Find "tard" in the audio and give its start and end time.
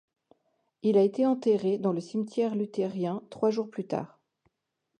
3.85-4.17